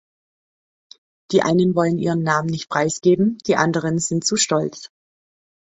[1.31, 4.89] Die einen wollen ihren Namen nicht preisgeben, die anderen sind zu stolz.